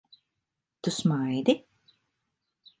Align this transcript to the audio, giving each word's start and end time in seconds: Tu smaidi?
Tu 0.81 0.91
smaidi? 0.99 1.55